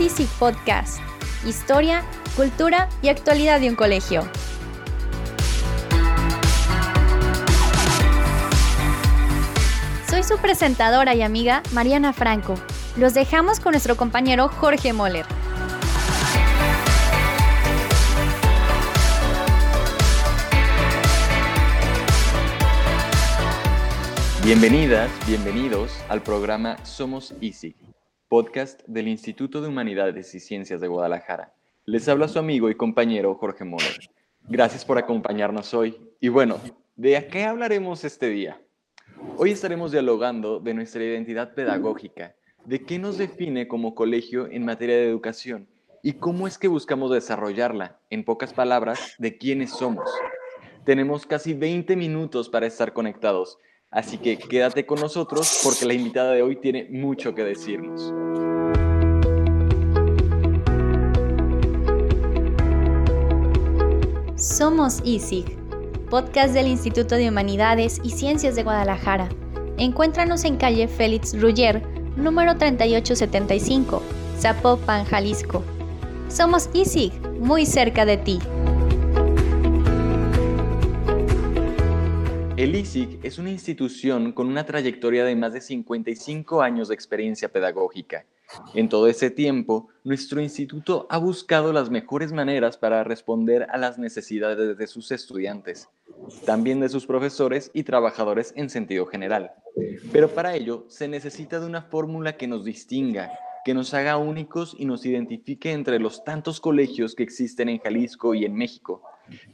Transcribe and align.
Easy 0.00 0.28
Podcast. 0.38 1.00
Historia, 1.44 2.04
cultura 2.36 2.88
y 3.02 3.08
actualidad 3.08 3.60
de 3.60 3.68
un 3.68 3.74
colegio. 3.74 4.22
Soy 10.08 10.22
su 10.22 10.38
presentadora 10.38 11.14
y 11.14 11.22
amiga 11.22 11.62
Mariana 11.72 12.12
Franco. 12.12 12.54
Los 12.96 13.14
dejamos 13.14 13.58
con 13.58 13.72
nuestro 13.72 13.96
compañero 13.96 14.48
Jorge 14.48 14.92
Moller. 14.92 15.26
Bienvenidas, 24.44 25.10
bienvenidos 25.26 25.92
al 26.08 26.22
programa 26.22 26.82
Somos 26.84 27.34
Easy, 27.42 27.74
podcast 28.28 28.82
del 28.86 29.08
Instituto 29.08 29.62
de 29.62 29.68
Humanidades 29.68 30.34
y 30.34 30.40
Ciencias 30.40 30.82
de 30.82 30.88
Guadalajara. 30.88 31.54
Les 31.86 32.08
habla 32.08 32.28
su 32.28 32.38
amigo 32.38 32.68
y 32.68 32.74
compañero 32.74 33.34
Jorge 33.34 33.64
Moller. 33.64 33.98
Gracias 34.42 34.84
por 34.84 34.98
acompañarnos 34.98 35.72
hoy. 35.72 35.98
Y 36.20 36.28
bueno, 36.28 36.60
¿de 36.94 37.26
qué 37.28 37.44
hablaremos 37.44 38.04
este 38.04 38.28
día? 38.28 38.60
Hoy 39.38 39.52
estaremos 39.52 39.92
dialogando 39.92 40.60
de 40.60 40.74
nuestra 40.74 41.02
identidad 41.02 41.54
pedagógica, 41.54 42.36
de 42.66 42.84
qué 42.84 42.98
nos 42.98 43.16
define 43.16 43.66
como 43.66 43.94
colegio 43.94 44.46
en 44.46 44.64
materia 44.64 44.96
de 44.96 45.08
educación 45.08 45.66
y 46.02 46.12
cómo 46.12 46.46
es 46.46 46.58
que 46.58 46.68
buscamos 46.68 47.10
desarrollarla, 47.10 47.98
en 48.10 48.24
pocas 48.24 48.52
palabras, 48.52 49.14
de 49.18 49.38
quiénes 49.38 49.70
somos. 49.70 50.10
Tenemos 50.84 51.24
casi 51.24 51.54
20 51.54 51.96
minutos 51.96 52.50
para 52.50 52.66
estar 52.66 52.92
conectados 52.92 53.58
Así 53.90 54.18
que 54.18 54.36
quédate 54.36 54.84
con 54.84 55.00
nosotros 55.00 55.60
porque 55.64 55.86
la 55.86 55.94
invitada 55.94 56.32
de 56.32 56.42
hoy 56.42 56.56
tiene 56.56 56.88
mucho 56.90 57.34
que 57.34 57.42
decirnos. 57.42 58.12
Somos 64.36 65.00
ISIG, 65.04 65.56
podcast 66.10 66.52
del 66.52 66.66
Instituto 66.66 67.14
de 67.14 67.30
Humanidades 67.30 67.98
y 68.04 68.10
Ciencias 68.10 68.54
de 68.56 68.62
Guadalajara. 68.62 69.30
Encuéntranos 69.78 70.44
en 70.44 70.56
calle 70.56 70.86
Félix 70.86 71.40
Ruller, 71.40 71.82
número 72.14 72.58
3875, 72.58 74.02
Zapopan, 74.38 75.06
Jalisco. 75.06 75.64
Somos 76.28 76.68
ISIG, 76.74 77.12
muy 77.40 77.64
cerca 77.64 78.04
de 78.04 78.18
ti. 78.18 78.38
El 82.58 82.74
ISIC 82.74 83.24
es 83.24 83.38
una 83.38 83.50
institución 83.50 84.32
con 84.32 84.48
una 84.48 84.66
trayectoria 84.66 85.24
de 85.24 85.36
más 85.36 85.52
de 85.52 85.60
55 85.60 86.60
años 86.60 86.88
de 86.88 86.94
experiencia 86.96 87.52
pedagógica. 87.52 88.26
En 88.74 88.88
todo 88.88 89.06
ese 89.06 89.30
tiempo, 89.30 89.90
nuestro 90.02 90.40
instituto 90.40 91.06
ha 91.08 91.18
buscado 91.18 91.72
las 91.72 91.88
mejores 91.88 92.32
maneras 92.32 92.76
para 92.76 93.04
responder 93.04 93.68
a 93.70 93.78
las 93.78 93.96
necesidades 93.96 94.76
de 94.76 94.86
sus 94.88 95.12
estudiantes, 95.12 95.88
también 96.46 96.80
de 96.80 96.88
sus 96.88 97.06
profesores 97.06 97.70
y 97.74 97.84
trabajadores 97.84 98.52
en 98.56 98.70
sentido 98.70 99.06
general. 99.06 99.52
Pero 100.10 100.28
para 100.28 100.56
ello 100.56 100.84
se 100.88 101.06
necesita 101.06 101.60
de 101.60 101.66
una 101.66 101.82
fórmula 101.82 102.36
que 102.36 102.48
nos 102.48 102.64
distinga, 102.64 103.30
que 103.64 103.72
nos 103.72 103.94
haga 103.94 104.16
únicos 104.16 104.74
y 104.76 104.84
nos 104.84 105.06
identifique 105.06 105.70
entre 105.70 106.00
los 106.00 106.24
tantos 106.24 106.60
colegios 106.60 107.14
que 107.14 107.22
existen 107.22 107.68
en 107.68 107.78
Jalisco 107.78 108.34
y 108.34 108.44
en 108.44 108.56
México. 108.56 109.04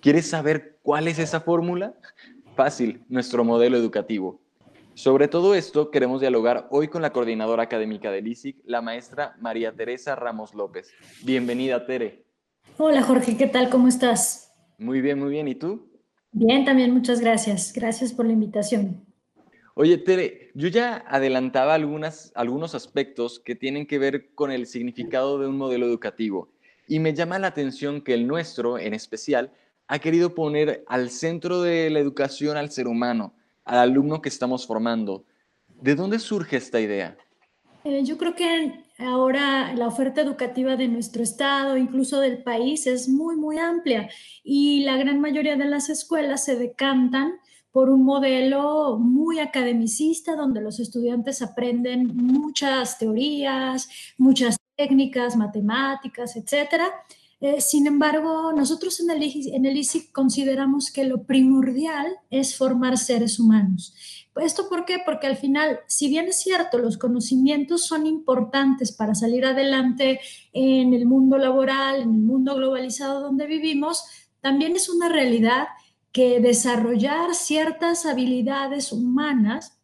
¿Quieres 0.00 0.26
saber 0.26 0.78
cuál 0.82 1.08
es 1.08 1.18
esa 1.18 1.40
fórmula? 1.40 1.94
Fácil 2.54 3.04
nuestro 3.08 3.44
modelo 3.44 3.76
educativo. 3.76 4.40
Sobre 4.94 5.26
todo 5.26 5.54
esto 5.54 5.90
queremos 5.90 6.20
dialogar 6.20 6.68
hoy 6.70 6.88
con 6.88 7.02
la 7.02 7.12
coordinadora 7.12 7.64
académica 7.64 8.12
del 8.12 8.28
ISIC, 8.28 8.58
la 8.64 8.80
maestra 8.80 9.36
María 9.40 9.72
Teresa 9.72 10.14
Ramos 10.14 10.54
López. 10.54 10.92
Bienvenida, 11.24 11.84
Tere. 11.84 12.24
Hola, 12.78 13.02
Jorge, 13.02 13.36
¿qué 13.36 13.48
tal? 13.48 13.70
¿Cómo 13.70 13.88
estás? 13.88 14.52
Muy 14.78 15.00
bien, 15.00 15.18
muy 15.18 15.30
bien. 15.30 15.48
¿Y 15.48 15.56
tú? 15.56 15.90
Bien, 16.30 16.64
también 16.64 16.92
muchas 16.92 17.20
gracias. 17.20 17.72
Gracias 17.74 18.12
por 18.12 18.26
la 18.26 18.32
invitación. 18.32 19.04
Oye, 19.74 19.98
Tere, 19.98 20.52
yo 20.54 20.68
ya 20.68 21.04
adelantaba 21.08 21.74
algunas, 21.74 22.30
algunos 22.36 22.76
aspectos 22.76 23.40
que 23.40 23.56
tienen 23.56 23.86
que 23.86 23.98
ver 23.98 24.32
con 24.34 24.52
el 24.52 24.66
significado 24.66 25.40
de 25.40 25.48
un 25.48 25.56
modelo 25.56 25.86
educativo 25.86 26.52
y 26.86 27.00
me 27.00 27.14
llama 27.14 27.38
la 27.38 27.48
atención 27.48 28.00
que 28.00 28.14
el 28.14 28.26
nuestro, 28.26 28.78
en 28.78 28.94
especial, 28.94 29.52
ha 29.86 29.98
querido 29.98 30.34
poner 30.34 30.84
al 30.88 31.10
centro 31.10 31.62
de 31.62 31.90
la 31.90 31.98
educación 31.98 32.56
al 32.56 32.70
ser 32.70 32.88
humano, 32.88 33.34
al 33.64 33.78
alumno 33.78 34.22
que 34.22 34.28
estamos 34.28 34.66
formando. 34.66 35.24
¿De 35.80 35.94
dónde 35.94 36.18
surge 36.18 36.56
esta 36.56 36.80
idea? 36.80 37.16
Eh, 37.84 38.02
yo 38.04 38.16
creo 38.16 38.34
que 38.34 38.84
ahora 38.98 39.74
la 39.74 39.86
oferta 39.86 40.22
educativa 40.22 40.76
de 40.76 40.88
nuestro 40.88 41.22
estado, 41.22 41.76
incluso 41.76 42.20
del 42.20 42.42
país, 42.42 42.86
es 42.86 43.08
muy, 43.08 43.36
muy 43.36 43.58
amplia 43.58 44.08
y 44.42 44.84
la 44.84 44.96
gran 44.96 45.20
mayoría 45.20 45.56
de 45.56 45.66
las 45.66 45.90
escuelas 45.90 46.44
se 46.44 46.56
decantan 46.56 47.34
por 47.72 47.90
un 47.90 48.04
modelo 48.04 48.98
muy 48.98 49.40
academicista 49.40 50.36
donde 50.36 50.60
los 50.60 50.80
estudiantes 50.80 51.42
aprenden 51.42 52.16
muchas 52.16 52.98
teorías, 52.98 53.88
muchas 54.16 54.56
técnicas, 54.76 55.36
matemáticas, 55.36 56.36
etcétera 56.36 56.86
eh, 57.44 57.60
sin 57.60 57.86
embargo, 57.86 58.54
nosotros 58.54 59.00
en 59.00 59.10
el, 59.10 59.22
en 59.22 59.66
consideramos 60.12 60.90
que 60.90 61.04
lo 61.04 61.24
primordial 61.24 62.06
es 62.30 62.56
formar 62.56 62.96
seres 62.96 63.38
humanos. 63.38 63.94
¿Esto 64.36 64.66
por 64.66 64.86
qué? 64.86 65.02
Porque 65.04 65.26
al 65.26 65.36
final, 65.36 65.80
si 65.86 66.08
bien 66.08 66.26
es 66.28 66.40
cierto, 66.40 66.78
los 66.78 66.96
conocimientos 66.96 67.84
son 67.84 68.06
importantes 68.06 68.92
para 68.92 69.14
salir 69.14 69.44
adelante 69.44 70.20
en 70.54 70.94
el 70.94 71.04
mundo 71.04 71.36
laboral, 71.36 72.00
en 72.00 72.14
el 72.14 72.22
mundo 72.22 72.54
globalizado 72.54 73.20
donde 73.20 73.44
vivimos, 73.44 74.04
también 74.40 74.74
es 74.74 74.88
una 74.88 75.10
realidad 75.10 75.66
que 76.12 76.40
desarrollar 76.40 77.34
ciertas 77.34 78.06
habilidades 78.06 78.90
humanas, 78.90 79.78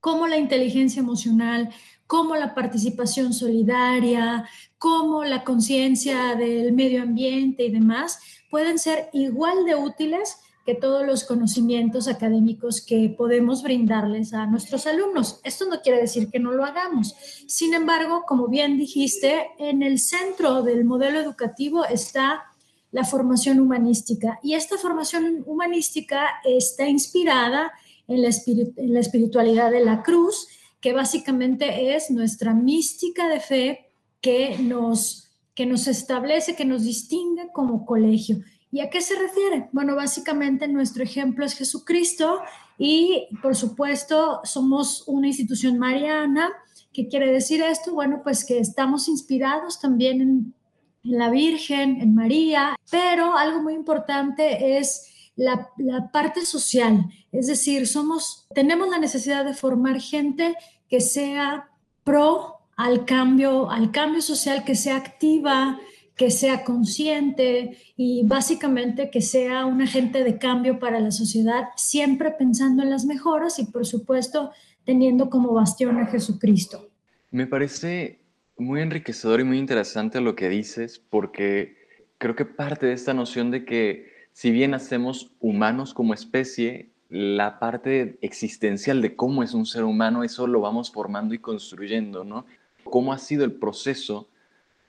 como 0.00 0.26
la 0.26 0.38
inteligencia 0.38 1.00
emocional, 1.00 1.68
como 2.06 2.36
la 2.36 2.54
participación 2.54 3.32
solidaria, 3.32 4.48
como 4.78 5.24
la 5.24 5.44
conciencia 5.44 6.34
del 6.34 6.72
medio 6.72 7.02
ambiente 7.02 7.64
y 7.64 7.70
demás, 7.70 8.18
pueden 8.50 8.78
ser 8.78 9.08
igual 9.12 9.64
de 9.64 9.74
útiles 9.74 10.38
que 10.64 10.74
todos 10.74 11.06
los 11.06 11.24
conocimientos 11.24 12.08
académicos 12.08 12.80
que 12.84 13.14
podemos 13.16 13.62
brindarles 13.62 14.32
a 14.32 14.46
nuestros 14.46 14.86
alumnos. 14.86 15.40
Esto 15.44 15.66
no 15.66 15.80
quiere 15.82 16.00
decir 16.00 16.30
que 16.30 16.38
no 16.38 16.52
lo 16.52 16.64
hagamos. 16.64 17.14
Sin 17.46 17.74
embargo, 17.74 18.24
como 18.26 18.48
bien 18.48 18.78
dijiste, 18.78 19.50
en 19.58 19.82
el 19.82 19.98
centro 19.98 20.62
del 20.62 20.84
modelo 20.84 21.20
educativo 21.20 21.84
está 21.84 22.44
la 22.92 23.04
formación 23.04 23.60
humanística 23.60 24.38
y 24.42 24.54
esta 24.54 24.78
formación 24.78 25.42
humanística 25.46 26.28
está 26.44 26.88
inspirada 26.88 27.72
en 28.06 28.22
la, 28.22 28.30
en 28.46 28.94
la 28.94 29.00
espiritualidad 29.00 29.70
de 29.70 29.84
la 29.84 30.02
cruz 30.02 30.48
que 30.84 30.92
básicamente 30.92 31.96
es 31.96 32.10
nuestra 32.10 32.52
mística 32.52 33.26
de 33.30 33.40
fe 33.40 33.86
que 34.20 34.58
nos, 34.58 35.30
que 35.54 35.64
nos 35.64 35.86
establece, 35.86 36.56
que 36.56 36.66
nos 36.66 36.84
distingue 36.84 37.48
como 37.54 37.86
colegio. 37.86 38.40
¿Y 38.70 38.80
a 38.80 38.90
qué 38.90 39.00
se 39.00 39.18
refiere? 39.18 39.70
Bueno, 39.72 39.96
básicamente 39.96 40.68
nuestro 40.68 41.02
ejemplo 41.02 41.46
es 41.46 41.54
Jesucristo 41.54 42.42
y 42.76 43.28
por 43.40 43.56
supuesto 43.56 44.42
somos 44.44 45.04
una 45.06 45.26
institución 45.26 45.78
mariana. 45.78 46.52
¿Qué 46.92 47.08
quiere 47.08 47.32
decir 47.32 47.62
esto? 47.62 47.94
Bueno, 47.94 48.20
pues 48.22 48.44
que 48.44 48.58
estamos 48.58 49.08
inspirados 49.08 49.80
también 49.80 50.20
en, 50.20 50.54
la 51.02 51.30
Virgen, 51.30 51.98
en 52.02 52.14
María, 52.14 52.76
pero 52.90 53.38
algo 53.38 53.62
muy 53.62 53.72
importante 53.72 54.76
es 54.78 55.08
la, 55.36 55.70
la, 55.78 56.10
parte 56.12 56.46
social, 56.46 57.06
es 57.32 57.46
decir, 57.46 57.86
somos, 57.86 58.46
tenemos 58.54 58.88
la 58.88 58.98
necesidad 58.98 59.44
de 59.44 59.52
formar 59.52 60.00
gente 60.00 60.54
que 60.94 61.00
sea 61.00 61.70
pro 62.04 62.54
al 62.76 63.04
cambio, 63.04 63.68
al 63.68 63.90
cambio 63.90 64.22
social, 64.22 64.62
que 64.64 64.76
sea 64.76 64.94
activa, 64.94 65.80
que 66.14 66.30
sea 66.30 66.62
consciente 66.62 67.78
y 67.96 68.22
básicamente 68.24 69.10
que 69.10 69.20
sea 69.20 69.64
un 69.64 69.82
agente 69.82 70.22
de 70.22 70.38
cambio 70.38 70.78
para 70.78 71.00
la 71.00 71.10
sociedad, 71.10 71.64
siempre 71.74 72.30
pensando 72.30 72.84
en 72.84 72.90
las 72.90 73.06
mejoras 73.06 73.58
y 73.58 73.64
por 73.64 73.84
supuesto 73.86 74.52
teniendo 74.84 75.30
como 75.30 75.52
bastión 75.52 75.98
a 75.98 76.06
Jesucristo. 76.06 76.88
Me 77.32 77.48
parece 77.48 78.20
muy 78.56 78.80
enriquecedor 78.80 79.40
y 79.40 79.44
muy 79.44 79.58
interesante 79.58 80.20
lo 80.20 80.36
que 80.36 80.48
dices 80.48 81.00
porque 81.10 81.76
creo 82.18 82.36
que 82.36 82.44
parte 82.44 82.86
de 82.86 82.92
esta 82.92 83.14
noción 83.14 83.50
de 83.50 83.64
que 83.64 84.12
si 84.32 84.52
bien 84.52 84.74
hacemos 84.74 85.32
humanos 85.40 85.92
como 85.92 86.14
especie, 86.14 86.92
la 87.14 87.60
parte 87.60 88.18
existencial 88.22 89.00
de 89.00 89.14
cómo 89.14 89.44
es 89.44 89.54
un 89.54 89.66
ser 89.66 89.84
humano, 89.84 90.24
eso 90.24 90.48
lo 90.48 90.60
vamos 90.60 90.90
formando 90.90 91.32
y 91.32 91.38
construyendo, 91.38 92.24
¿no? 92.24 92.44
¿Cómo 92.82 93.12
ha 93.12 93.18
sido 93.18 93.44
el 93.44 93.52
proceso 93.52 94.26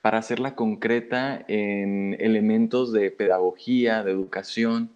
para 0.02 0.18
hacerla 0.18 0.56
concreta 0.56 1.46
en 1.48 2.18
elementos 2.20 2.92
de 2.92 3.12
pedagogía, 3.12 4.04
de 4.04 4.12
educación? 4.12 4.90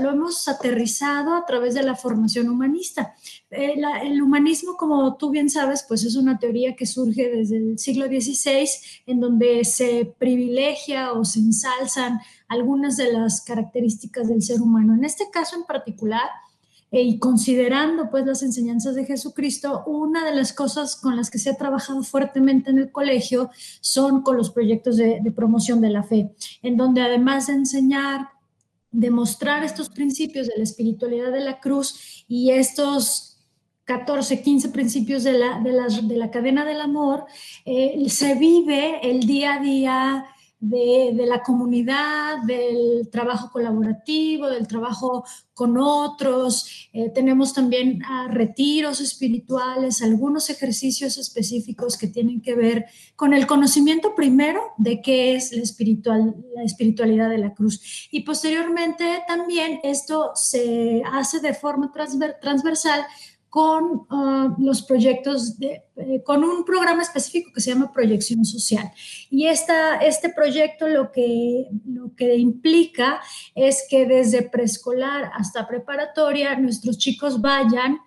lo 0.00 0.10
hemos 0.10 0.46
aterrizado 0.46 1.34
a 1.34 1.46
través 1.46 1.74
de 1.74 1.82
la 1.82 1.96
formación 1.96 2.48
humanista. 2.48 3.14
Eh, 3.50 3.80
el 4.02 4.22
humanismo, 4.22 4.76
como 4.76 5.16
tú 5.16 5.30
bien 5.30 5.50
sabes, 5.50 5.84
pues 5.88 6.04
es 6.04 6.14
una 6.14 6.38
teoría 6.38 6.76
que 6.76 6.86
surge 6.86 7.28
desde 7.28 7.56
el 7.56 7.78
siglo 7.78 8.06
XVI, 8.06 8.68
en 9.06 9.18
donde 9.18 9.64
se 9.64 10.14
privilegia 10.18 11.12
o 11.12 11.24
se 11.24 11.40
ensalzan 11.40 12.20
algunas 12.46 12.96
de 12.96 13.12
las 13.12 13.40
características 13.40 14.28
del 14.28 14.42
ser 14.42 14.60
humano. 14.60 14.94
En 14.94 15.04
este 15.04 15.24
caso 15.32 15.56
en 15.56 15.64
particular, 15.64 16.28
y 16.90 17.18
considerando 17.18 18.10
pues 18.10 18.24
las 18.24 18.42
enseñanzas 18.42 18.94
de 18.94 19.04
Jesucristo, 19.04 19.84
una 19.86 20.24
de 20.24 20.34
las 20.34 20.52
cosas 20.52 20.96
con 20.96 21.16
las 21.16 21.30
que 21.30 21.38
se 21.38 21.50
ha 21.50 21.56
trabajado 21.56 22.02
fuertemente 22.02 22.70
en 22.70 22.78
el 22.78 22.90
colegio 22.90 23.50
son 23.80 24.22
con 24.22 24.36
los 24.36 24.50
proyectos 24.50 24.96
de, 24.96 25.20
promoción 25.36 25.80
de 25.80 25.90
la 25.90 26.02
fe, 26.02 26.30
en 26.62 26.76
donde 26.76 27.02
además 27.02 27.48
de 27.48 27.54
enseñar 27.54 28.28
demostrar 28.90 29.64
estos 29.64 29.90
principios 29.90 30.46
de 30.46 30.56
la 30.56 30.62
espiritualidad 30.62 31.30
de 31.30 31.40
la 31.40 31.60
cruz 31.60 32.24
y 32.26 32.50
estos 32.50 33.36
14, 33.84 34.42
15 34.42 34.70
principios 34.70 35.24
de 35.24 35.34
la, 35.34 35.60
de 35.60 35.72
de 36.02 36.16
la 36.16 36.30
cadena 36.30 36.64
del 36.64 36.80
amor, 36.80 37.26
eh, 37.64 38.02
se 38.08 38.34
vive 38.34 39.00
el 39.02 39.20
día 39.20 39.54
a 39.54 39.60
día 39.60 40.26
de, 40.60 41.24
la 41.26 41.42
comunidad, 41.42 42.42
del 42.42 43.08
trabajo 43.10 43.50
colaborativo, 43.52 44.48
del 44.48 44.66
trabajo 44.66 45.24
con 45.54 45.78
otros. 45.78 46.88
Eh, 46.92 47.10
tenemos 47.10 47.52
también 47.52 48.00
ah, 48.06 48.28
retiros 48.30 49.00
espirituales, 49.00 50.02
algunos 50.02 50.50
ejercicios 50.50 51.16
específicos 51.16 51.96
que 51.96 52.08
tienen 52.08 52.40
que 52.40 52.54
ver 52.54 52.86
con 53.14 53.34
el 53.34 53.46
conocimiento 53.46 54.14
primero 54.14 54.60
de 54.78 55.00
qué 55.00 55.34
es 55.34 55.52
la, 55.52 55.62
espiritual, 55.62 56.34
la 56.54 56.64
espiritualidad 56.64 57.30
de 57.30 57.38
la 57.38 57.54
cruz. 57.54 58.08
Y 58.10 58.20
posteriormente 58.20 59.22
también 59.28 59.80
esto 59.82 60.32
se 60.34 61.02
hace 61.12 61.40
de 61.40 61.54
forma 61.54 61.92
transversal 62.40 63.04
con 63.48 64.06
ah, 64.10 64.54
los 64.58 64.82
proyectos, 64.82 65.58
de, 65.58 65.82
eh, 65.96 66.22
con 66.24 66.44
un 66.44 66.64
programa 66.64 67.02
específico 67.02 67.50
que 67.54 67.60
se 67.60 67.72
llama 67.72 67.92
Proyección 67.92 68.44
Social. 68.44 68.90
Y 69.30 69.46
esta, 69.46 69.96
este 69.98 70.28
proyecto 70.28 70.86
lo 70.88 71.10
que, 71.10 71.66
lo 71.86 72.14
que 72.14 72.36
implica 72.36 73.20
es 73.54 73.86
que 73.88 74.06
desde 74.06 74.42
preescolar 74.42 75.30
hasta 75.34 75.66
preparatoria 75.66 76.58
nuestros 76.58 76.98
chicos 76.98 77.40
vayan 77.40 77.98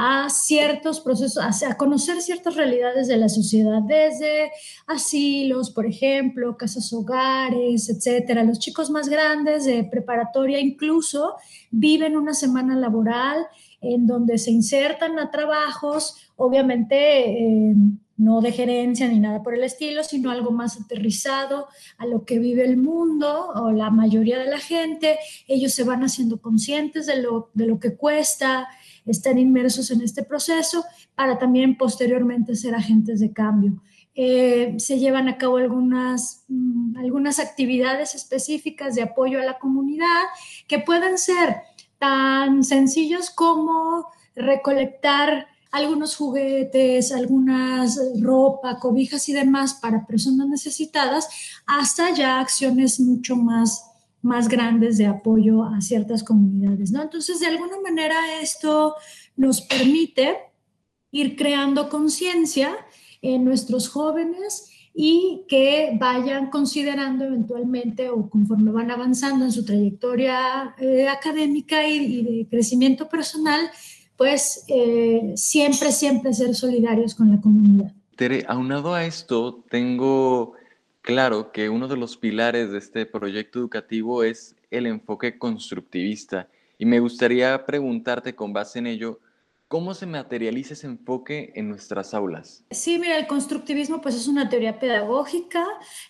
a 0.00 0.30
ciertos 0.30 1.00
procesos, 1.00 1.42
a, 1.64 1.76
conocer 1.76 2.22
ciertas 2.22 2.54
realidades 2.54 3.08
de 3.08 3.16
la 3.16 3.28
sociedad, 3.28 3.82
desde 3.82 4.52
asilos, 4.86 5.72
por 5.72 5.86
ejemplo, 5.86 6.56
casas 6.56 6.92
hogares, 6.92 7.88
etcétera. 7.88 8.44
Los 8.44 8.60
chicos 8.60 8.90
más 8.90 9.08
grandes 9.08 9.64
de 9.64 9.82
preparatoria 9.82 10.60
incluso 10.60 11.34
viven 11.72 12.16
una 12.16 12.32
semana 12.32 12.76
laboral 12.76 13.44
en 13.80 14.06
donde 14.06 14.38
se 14.38 14.50
insertan 14.50 15.18
a 15.18 15.30
trabajos, 15.30 16.30
obviamente 16.36 17.70
eh, 17.70 17.74
no 18.16 18.40
de 18.40 18.52
gerencia 18.52 19.08
ni 19.08 19.20
nada 19.20 19.42
por 19.42 19.54
el 19.54 19.62
estilo, 19.62 20.02
sino 20.02 20.30
algo 20.30 20.50
más 20.50 20.80
aterrizado 20.80 21.68
a 21.96 22.06
lo 22.06 22.24
que 22.24 22.38
vive 22.40 22.64
el 22.64 22.76
mundo 22.76 23.50
o 23.54 23.70
la 23.70 23.90
mayoría 23.90 24.38
de 24.38 24.50
la 24.50 24.58
gente. 24.58 25.18
Ellos 25.46 25.72
se 25.72 25.84
van 25.84 26.02
haciendo 26.02 26.42
conscientes 26.42 27.06
de 27.06 27.22
lo, 27.22 27.50
de 27.54 27.66
lo 27.66 27.78
que 27.78 27.96
cuesta 27.96 28.68
estar 29.06 29.38
inmersos 29.38 29.90
en 29.90 30.02
este 30.02 30.24
proceso 30.24 30.84
para 31.14 31.38
también 31.38 31.78
posteriormente 31.78 32.56
ser 32.56 32.74
agentes 32.74 33.20
de 33.20 33.32
cambio. 33.32 33.80
Eh, 34.14 34.74
se 34.78 34.98
llevan 34.98 35.28
a 35.28 35.38
cabo 35.38 35.58
algunas, 35.58 36.44
mm, 36.48 36.96
algunas 36.96 37.38
actividades 37.38 38.16
específicas 38.16 38.96
de 38.96 39.02
apoyo 39.02 39.38
a 39.38 39.44
la 39.44 39.60
comunidad 39.60 40.24
que 40.66 40.80
pueden 40.80 41.18
ser 41.18 41.62
tan 41.98 42.64
sencillos 42.64 43.30
como 43.30 44.06
recolectar 44.34 45.48
algunos 45.70 46.16
juguetes, 46.16 47.12
algunas 47.12 47.98
ropa, 48.20 48.78
cobijas 48.78 49.28
y 49.28 49.32
demás 49.32 49.74
para 49.74 50.06
personas 50.06 50.48
necesitadas, 50.48 51.28
hasta 51.66 52.14
ya 52.14 52.40
acciones 52.40 53.00
mucho 53.00 53.36
más, 53.36 53.84
más 54.22 54.48
grandes 54.48 54.96
de 54.96 55.06
apoyo 55.06 55.64
a 55.64 55.80
ciertas 55.80 56.22
comunidades, 56.22 56.90
¿no? 56.90 57.02
Entonces, 57.02 57.40
de 57.40 57.48
alguna 57.48 57.80
manera 57.80 58.40
esto 58.40 58.94
nos 59.36 59.60
permite 59.60 60.38
ir 61.10 61.36
creando 61.36 61.88
conciencia 61.88 62.74
en 63.20 63.44
nuestros 63.44 63.88
jóvenes 63.88 64.70
y 65.00 65.44
que 65.46 65.96
vayan 65.96 66.50
considerando 66.50 67.24
eventualmente 67.24 68.08
o 68.08 68.28
conforme 68.28 68.72
van 68.72 68.90
avanzando 68.90 69.44
en 69.44 69.52
su 69.52 69.64
trayectoria 69.64 70.74
eh, 70.76 71.06
académica 71.06 71.86
y, 71.86 72.24
de 72.24 72.48
crecimiento 72.50 73.08
personal, 73.08 73.60
pues 74.16 74.64
eh, 74.66 75.34
siempre, 75.36 75.92
siempre 75.92 76.34
ser 76.34 76.52
solidarios 76.52 77.14
con 77.14 77.30
la 77.30 77.40
comunidad. 77.40 77.92
Tere, 78.16 78.44
aunado 78.48 78.92
a 78.92 79.04
esto, 79.04 79.64
tengo 79.70 80.54
claro 81.00 81.52
que 81.52 81.68
uno 81.68 81.86
de 81.86 81.96
los 81.96 82.16
pilares 82.16 82.72
de 82.72 82.78
este 82.78 83.06
proyecto 83.06 83.60
educativo 83.60 84.24
es 84.24 84.56
el 84.68 84.86
enfoque 84.86 85.38
constructivista 85.38 86.48
y 86.76 86.86
me 86.86 86.98
gustaría 86.98 87.64
preguntarte 87.66 88.34
con 88.34 88.52
base 88.52 88.80
en 88.80 88.88
ello, 88.88 89.20
¿Cómo 89.68 89.92
se 89.92 90.06
materializa 90.06 90.72
ese 90.72 90.86
enfoque 90.86 91.52
en 91.54 91.68
nuestras 91.68 92.14
aulas? 92.14 92.64
Sí, 92.70 92.98
mira, 92.98 93.18
el 93.18 93.26
constructivismo 93.26 94.00
pues 94.00 94.14
es 94.14 94.26
una 94.26 94.48
teoría 94.48 94.80
pedagógica, 94.80 95.62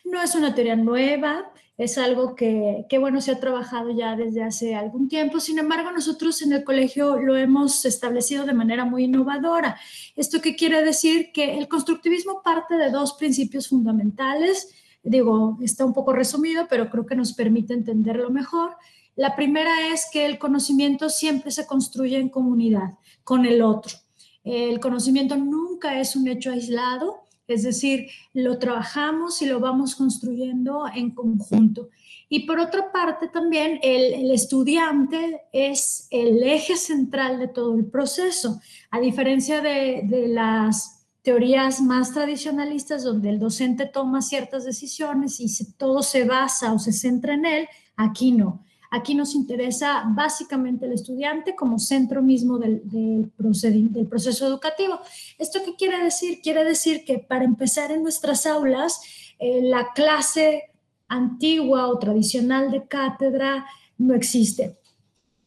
no 0.05 0.23
es 0.23 0.37
una 0.37 0.55
teoría 0.55 0.77
nueva, 0.77 1.53
es 1.77 1.99
algo 1.99 2.37
que, 2.37 2.87
que, 2.89 2.99
bueno, 2.99 3.21
se 3.21 3.33
ha 3.33 3.41
trabajado 3.41 3.91
ya 3.91 4.15
desde 4.15 4.45
hace 4.45 4.77
algún 4.77 5.09
tiempo. 5.09 5.41
Sin 5.41 5.59
embargo, 5.59 5.91
nosotros 5.91 6.41
en 6.43 6.53
el 6.53 6.63
colegio 6.63 7.17
lo 7.19 7.37
hemos 7.37 7.85
establecido 7.85 8.47
de 8.47 8.53
manera 8.53 8.85
muy 8.85 9.05
innovadora. 9.05 9.77
¿Esto 10.15 10.41
qué 10.41 10.55
quiere 10.55 10.85
decir? 10.85 11.33
Que 11.33 11.59
el 11.59 11.67
constructivismo 11.67 12.43
parte 12.45 12.77
de 12.77 12.93
dos 12.93 13.15
principios 13.15 13.69
fundamentales. 13.69 14.73
Digo, 15.03 15.59
está 15.63 15.85
un 15.85 15.95
poco 15.95 16.13
resumido, 16.13 16.67
pero 16.71 16.91
creo 16.91 17.07
que 17.07 17.17
nos 17.17 17.33
permite 17.33 17.75
entenderlo 17.75 18.31
mejor. 18.31 18.77
La 19.19 19.35
primera 19.35 19.89
es 19.93 20.07
que 20.13 20.25
el 20.27 20.39
conocimiento 20.39 21.11
siempre 21.11 21.51
se 21.51 21.67
construye 21.67 22.19
en 22.19 22.29
comunidad, 22.29 22.93
con 23.25 23.47
el 23.47 23.63
otro. 23.63 23.97
El 24.45 24.79
conocimiento 24.79 25.37
nunca 25.37 25.99
es 25.99 26.15
un 26.15 26.29
hecho 26.29 26.53
aislado, 26.53 27.17
es 27.49 27.65
decir, 27.65 28.07
lo 28.33 28.61
trabajamos 28.61 29.43
y 29.43 29.47
lo 29.47 29.59
vamos 29.59 29.97
construyendo 29.97 30.85
en 30.95 31.11
conjunto. 31.17 31.89
Y 32.29 32.47
por 32.47 32.61
otra 32.61 32.93
parte 32.93 33.27
también 33.27 33.81
el, 33.83 34.31
estudiante 34.31 35.41
es 35.53 36.07
el 36.13 36.41
eje 36.45 36.77
central 36.77 37.41
de 37.41 37.49
todo 37.49 37.75
el 37.75 37.87
proceso, 37.87 38.61
a 38.93 39.01
diferencia 39.01 39.61
de, 39.61 40.29
las 40.29 41.09
teorías 41.23 41.81
más 41.81 42.15
tradicionalistas 42.15 43.03
donde 43.03 43.31
el 43.31 43.41
docente 43.41 43.85
toma 43.87 44.23
ciertas 44.23 44.65
decisiones 44.65 45.41
y 45.41 45.73
todo 45.73 46.05
se 46.05 46.23
basa 46.23 46.73
o 46.73 46.79
se 46.79 46.93
centra 46.93 47.35
en 47.35 47.47
él, 47.47 47.69
aquí 47.97 48.31
no. 48.31 48.65
Aquí 48.91 49.15
nos 49.15 49.35
interesa 49.35 50.05
básicamente 50.09 50.87
el 50.87 50.93
estudiante 50.93 51.55
como 51.55 51.79
centro 51.79 52.23
mismo 52.23 52.59
del, 52.59 52.81
del, 52.85 53.31
proceso 53.37 54.47
educativo. 54.47 55.01
¿Esto 55.39 55.61
qué 55.65 55.75
quiere 55.77 56.03
decir? 56.03 56.41
Quiere 56.43 56.65
decir 56.65 57.05
que 57.05 57.19
para 57.19 57.45
empezar 57.45 57.93
en 57.93 58.03
nuestras 58.03 58.47
aulas, 58.47 59.01
eh, 59.39 59.61
la 59.63 59.93
clase 59.93 60.71
antigua 61.07 61.89
o 61.89 61.99
tradicional 61.99 62.71
de 62.71 62.87
cátedra 62.87 63.67
no 63.99 64.15
existe. 64.15 64.77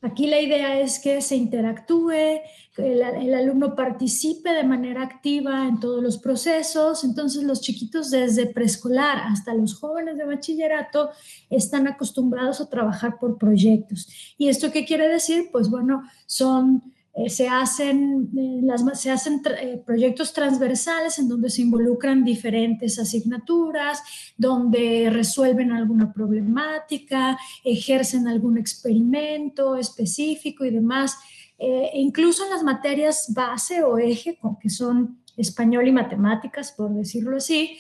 Aquí 0.04 0.26
la 0.26 0.42
idea 0.42 0.80
es 0.80 0.98
que 0.98 1.22
se 1.22 1.36
interactúe, 1.36 2.42
que 2.76 2.94
el, 2.94 3.34
alumno 3.36 3.76
participe 3.76 4.52
de 4.52 4.64
manera 4.64 5.04
activa 5.04 5.68
en 5.68 5.80
todos 5.80 6.02
los 6.02 6.18
procesos. 6.18 7.04
Entonces 7.04 7.44
los 7.44 7.62
chiquitos 7.62 8.10
desde 8.10 8.48
preescolar 8.48 9.20
hasta 9.20 9.54
los 9.54 9.76
jóvenes 9.76 10.18
de 10.18 10.26
bachillerato 10.26 11.12
están 11.52 11.88
acostumbrados 11.88 12.62
a 12.62 12.70
trabajar 12.70 13.20
por 13.20 13.38
proyectos. 13.38 14.08
¿Y 14.40 14.50
esto 14.50 14.72
qué 14.72 14.86
quiere 14.86 15.08
decir? 15.08 15.50
Pues 15.52 15.70
bueno, 15.70 16.02
son 16.26 16.82
eh, 17.14 17.30
se 17.30 17.50
hacen, 17.50 18.30
eh, 18.38 18.96
se 18.96 19.12
hacen 19.12 19.42
eh, 19.60 19.82
proyectos 19.86 20.32
transversales 20.32 21.20
en 21.20 21.28
donde 21.28 21.50
se 21.50 21.62
involucran 21.62 22.24
diferentes 22.24 22.98
asignaturas, 23.00 24.02
donde 24.38 25.10
resuelven 25.12 25.74
alguna 25.74 26.14
problemática, 26.14 27.38
ejercen 27.66 28.30
algún 28.30 28.58
experimento 28.58 29.76
específico 29.76 30.64
y 30.64 30.72
demás. 30.72 31.18
E 31.64 32.00
incluso 32.00 32.44
en 32.44 32.50
las 32.50 32.64
materias 32.64 33.32
base 33.36 33.84
o 33.84 34.00
eje, 34.00 34.40
que 34.60 34.70
son 34.70 35.20
español 35.38 35.88
y 35.88 35.92
matemáticas, 35.92 36.72
por 36.72 36.92
decirlo 36.92 37.38
así, 37.38 37.78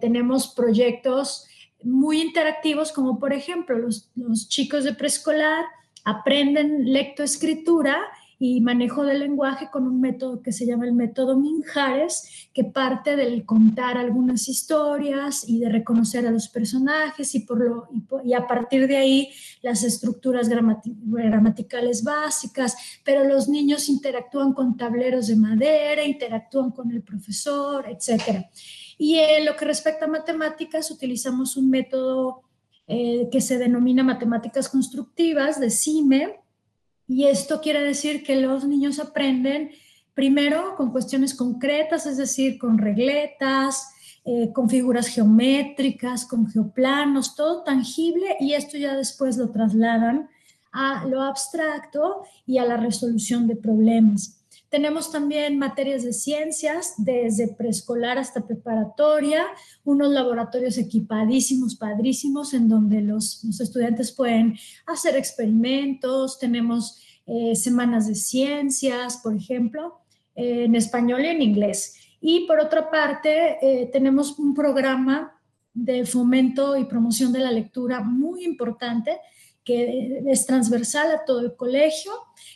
tenemos 0.00 0.48
proyectos 0.48 1.46
muy 1.84 2.20
interactivos 2.20 2.90
como 2.90 3.20
por 3.20 3.32
ejemplo 3.32 3.78
los, 3.78 4.10
los 4.16 4.48
chicos 4.48 4.82
de 4.82 4.94
preescolar 4.94 5.64
aprenden 6.04 6.92
lectoescritura 6.92 7.96
y 8.44 8.60
manejo 8.60 9.04
del 9.04 9.20
lenguaje 9.20 9.68
con 9.70 9.86
un 9.86 10.00
método 10.00 10.42
que 10.42 10.50
se 10.50 10.66
llama 10.66 10.84
el 10.84 10.94
método 10.94 11.38
Minjares, 11.38 12.48
que 12.52 12.64
parte 12.64 13.14
del 13.14 13.46
contar 13.46 13.96
algunas 13.96 14.48
historias 14.48 15.48
y 15.48 15.60
de 15.60 15.68
reconocer 15.68 16.26
a 16.26 16.32
los 16.32 16.48
personajes 16.48 17.36
y, 17.36 17.46
por 17.46 17.60
lo, 17.60 17.88
y, 18.24 18.34
a 18.34 18.48
partir 18.48 18.88
de 18.88 18.96
ahí 18.96 19.32
las 19.62 19.84
estructuras 19.84 20.48
gramaticales 20.48 22.02
básicas, 22.02 22.76
pero 23.04 23.22
los 23.22 23.48
niños 23.48 23.88
interactúan 23.88 24.54
con 24.54 24.76
tableros 24.76 25.28
de 25.28 25.36
madera, 25.36 26.02
interactúan 26.02 26.72
con 26.72 26.90
el 26.90 27.02
profesor, 27.02 27.86
etc. 27.88 28.46
Y 28.98 29.20
en 29.20 29.46
lo 29.46 29.54
que 29.54 29.66
respecta 29.66 30.06
a 30.06 30.08
matemáticas, 30.08 30.90
utilizamos 30.90 31.56
un 31.56 31.70
método 31.70 32.42
eh, 32.88 33.28
que 33.30 33.40
se 33.40 33.58
denomina 33.58 34.02
matemáticas 34.02 34.68
constructivas 34.68 35.60
de 35.60 35.70
CIME, 35.70 36.42
y 37.12 37.26
esto 37.26 37.60
quiere 37.60 37.82
decir 37.82 38.22
que 38.22 38.36
los 38.36 38.64
niños 38.64 38.98
aprenden 38.98 39.70
primero 40.14 40.74
con 40.76 40.90
cuestiones 40.90 41.34
concretas, 41.34 42.06
es 42.06 42.16
decir, 42.16 42.58
con 42.58 42.78
regletas, 42.78 43.92
eh, 44.24 44.50
con 44.52 44.70
figuras 44.70 45.08
geométricas, 45.08 46.24
con 46.24 46.48
geoplanos, 46.48 47.34
todo 47.34 47.64
tangible 47.64 48.36
y 48.40 48.54
esto 48.54 48.78
ya 48.78 48.96
después 48.96 49.36
lo 49.36 49.50
trasladan 49.50 50.30
a 50.72 51.04
lo 51.06 51.20
abstracto 51.22 52.22
y 52.46 52.56
a 52.56 52.64
la 52.64 52.78
resolución 52.78 53.46
de 53.46 53.56
problemas. 53.56 54.41
Tenemos 54.72 55.12
también 55.12 55.58
materias 55.58 56.02
de 56.02 56.14
ciencias, 56.14 56.94
desde 56.96 57.46
preescolar 57.46 58.16
hasta 58.16 58.40
preparatoria, 58.40 59.44
unos 59.84 60.10
laboratorios 60.10 60.78
equipadísimos, 60.78 61.76
padrísimos, 61.76 62.54
en 62.54 62.70
donde 62.70 63.02
los, 63.02 63.44
estudiantes 63.60 64.12
pueden 64.12 64.56
hacer 64.86 65.14
experimentos. 65.14 66.38
Tenemos 66.38 67.02
eh, 67.26 67.54
semanas 67.54 68.08
de 68.08 68.14
ciencias, 68.14 69.18
por 69.18 69.36
ejemplo, 69.36 69.98
en 70.36 70.74
español 70.74 71.20
y 71.26 71.28
en 71.28 71.42
inglés. 71.42 71.94
Y 72.22 72.46
por 72.46 72.58
otra 72.58 72.90
parte, 72.90 73.58
eh, 73.60 73.90
tenemos 73.92 74.38
un 74.38 74.54
programa 74.54 75.38
de 75.74 76.06
fomento 76.06 76.78
y 76.78 76.86
promoción 76.86 77.30
de 77.30 77.40
la 77.40 77.52
lectura 77.52 78.00
muy 78.00 78.42
importante 78.46 79.18
que 79.64 80.22
es 80.26 80.46
transversal 80.46 81.10
a 81.12 81.24
todo 81.24 81.40
el 81.40 81.54
colegio. 81.54 82.12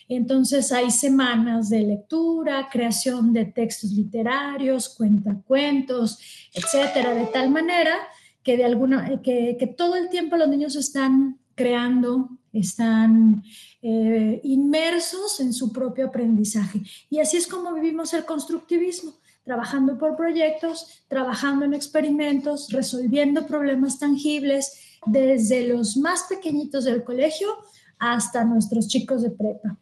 Entonces 0.09 0.73
hay 0.73 0.91
semanas 0.91 1.69
de 1.71 1.81
lectura, 1.81 2.69
creación 2.71 3.33
de 3.33 3.47
textos 3.47 3.91
literarios, 3.93 4.89
cuentacuentos, 4.89 6.19
etcétera, 6.53 7.15
de 7.15 7.27
tal 7.27 7.51
manera 7.51 7.97
que 8.43 8.57
de 8.57 8.65
alguna 8.65 9.21
que, 9.23 9.57
que 9.59 9.67
todo 9.67 9.97
el 9.97 10.09
tiempo 10.09 10.37
los 10.37 10.49
niños 10.49 10.77
están 10.77 11.39
creando, 11.57 12.29
están 12.53 13.43
eh, 13.83 14.41
inmersos 14.45 15.41
en 15.41 15.53
su 15.53 15.73
propio 15.73 16.07
aprendizaje. 16.07 16.83
Y 17.11 17.19
así 17.19 17.37
es 17.37 17.47
como 17.47 17.73
vivimos 17.75 18.13
el 18.15 18.25
constructivismo, 18.25 19.15
trabajando 19.45 19.99
por 19.99 20.17
proyectos, 20.17 21.05
trabajando 21.09 21.65
en 21.65 21.75
experimentos, 21.75 22.69
resolviendo 22.71 23.47
problemas 23.47 23.99
tangibles, 23.99 24.96
desde 25.07 25.67
los 25.69 25.97
más 25.97 26.27
pequeñitos 26.29 26.85
del 26.85 27.05
colegio 27.05 27.49
hasta 27.99 28.45
nuestros 28.45 28.89
chicos 28.89 29.23
de 29.23 29.31
prepa. 29.31 29.79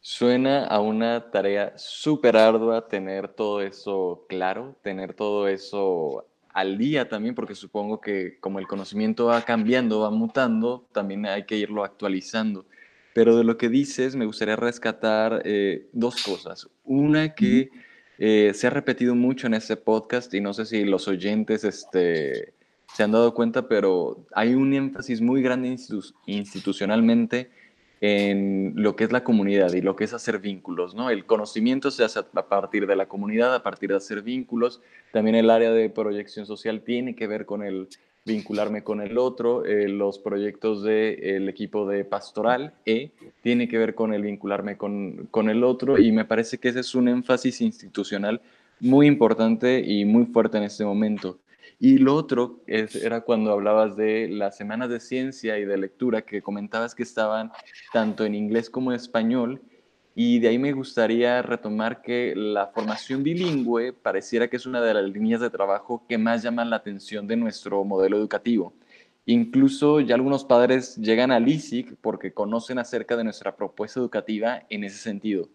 Suena 0.00 0.66
a 0.66 0.80
una 0.80 1.30
tarea 1.30 1.74
súper 1.76 2.36
ardua 2.36 2.88
tener 2.88 3.28
todo 3.28 3.62
eso 3.62 4.26
claro, 4.28 4.76
tener 4.82 5.14
todo 5.14 5.46
eso 5.46 6.26
al 6.52 6.76
día 6.76 7.08
también, 7.08 7.34
porque 7.34 7.54
supongo 7.54 8.00
que 8.00 8.38
como 8.40 8.58
el 8.58 8.66
conocimiento 8.66 9.26
va 9.26 9.42
cambiando, 9.42 10.00
va 10.00 10.10
mutando, 10.10 10.88
también 10.92 11.24
hay 11.26 11.44
que 11.44 11.56
irlo 11.56 11.84
actualizando. 11.84 12.66
Pero 13.14 13.36
de 13.36 13.44
lo 13.44 13.56
que 13.56 13.68
dices, 13.68 14.16
me 14.16 14.26
gustaría 14.26 14.56
rescatar 14.56 15.42
eh, 15.44 15.88
dos 15.92 16.22
cosas. 16.22 16.68
Una 16.84 17.34
que 17.34 17.70
eh, 18.18 18.52
se 18.54 18.66
ha 18.66 18.70
repetido 18.70 19.14
mucho 19.14 19.46
en 19.46 19.54
este 19.54 19.76
podcast 19.76 20.32
y 20.34 20.40
no 20.40 20.52
sé 20.52 20.66
si 20.66 20.84
los 20.84 21.08
oyentes 21.08 21.64
este, 21.64 22.54
se 22.94 23.02
han 23.02 23.12
dado 23.12 23.34
cuenta, 23.34 23.68
pero 23.68 24.24
hay 24.34 24.54
un 24.54 24.74
énfasis 24.74 25.20
muy 25.20 25.42
grande 25.42 25.76
institucionalmente 26.26 27.50
en 28.02 28.72
lo 28.74 28.96
que 28.96 29.04
es 29.04 29.12
la 29.12 29.22
comunidad 29.22 29.72
y 29.74 29.80
lo 29.80 29.94
que 29.94 30.04
es 30.04 30.12
hacer 30.12 30.40
vínculos, 30.40 30.94
¿no? 30.94 31.08
El 31.08 31.24
conocimiento 31.24 31.90
se 31.92 32.02
hace 32.02 32.18
a 32.18 32.48
partir 32.48 32.88
de 32.88 32.96
la 32.96 33.06
comunidad, 33.06 33.54
a 33.54 33.62
partir 33.62 33.90
de 33.90 33.96
hacer 33.96 34.22
vínculos. 34.22 34.82
También 35.12 35.36
el 35.36 35.48
área 35.50 35.70
de 35.70 35.88
proyección 35.88 36.44
social 36.44 36.82
tiene 36.82 37.14
que 37.14 37.28
ver 37.28 37.46
con 37.46 37.62
el 37.62 37.88
vincularme 38.24 38.82
con 38.82 39.00
el 39.00 39.18
otro. 39.18 39.64
Eh, 39.64 39.88
los 39.88 40.18
proyectos 40.18 40.82
del 40.82 41.48
equipo 41.48 41.86
de 41.86 42.04
pastoral 42.04 42.74
E 42.86 43.12
tiene 43.40 43.68
que 43.68 43.78
ver 43.78 43.94
con 43.94 44.12
el 44.12 44.22
vincularme 44.22 44.76
con, 44.76 45.28
con 45.30 45.48
el 45.48 45.62
otro 45.62 45.96
y 45.96 46.10
me 46.10 46.24
parece 46.24 46.58
que 46.58 46.70
ese 46.70 46.80
es 46.80 46.96
un 46.96 47.06
énfasis 47.08 47.60
institucional 47.60 48.40
muy 48.80 49.06
importante 49.06 49.80
y 49.80 50.04
muy 50.04 50.26
fuerte 50.26 50.58
en 50.58 50.64
este 50.64 50.84
momento. 50.84 51.38
Y 51.84 51.98
lo 51.98 52.14
otro 52.14 52.60
era 52.68 53.22
cuando 53.22 53.50
hablabas 53.50 53.96
de 53.96 54.28
las 54.28 54.56
semanas 54.56 54.88
de 54.88 55.00
ciencia 55.00 55.58
y 55.58 55.64
de 55.64 55.76
lectura, 55.76 56.22
que 56.22 56.40
comentabas 56.40 56.94
que 56.94 57.02
estaban 57.02 57.50
tanto 57.92 58.24
en 58.24 58.36
inglés 58.36 58.70
como 58.70 58.92
en 58.92 58.96
español. 58.96 59.60
Y 60.14 60.38
de 60.38 60.46
ahí 60.46 60.60
me 60.60 60.70
gustaría 60.70 61.42
retomar 61.42 62.00
que 62.00 62.34
la 62.36 62.68
formación 62.68 63.24
bilingüe 63.24 63.92
pareciera 63.92 64.46
que 64.46 64.58
es 64.58 64.66
una 64.66 64.80
de 64.80 64.94
las 64.94 65.10
líneas 65.10 65.40
de 65.40 65.50
trabajo 65.50 66.04
que 66.08 66.18
más 66.18 66.44
llaman 66.44 66.70
la 66.70 66.76
atención 66.76 67.26
de 67.26 67.34
nuestro 67.34 67.82
modelo 67.82 68.16
educativo. 68.16 68.74
Incluso 69.26 69.98
ya 69.98 70.14
algunos 70.14 70.44
padres 70.44 70.94
llegan 70.98 71.32
al 71.32 71.48
ISIC 71.48 71.96
porque 72.00 72.32
conocen 72.32 72.78
acerca 72.78 73.16
de 73.16 73.24
nuestra 73.24 73.56
propuesta 73.56 73.98
educativa 73.98 74.62
en 74.70 74.84
ese 74.84 74.98
sentido. 74.98 75.48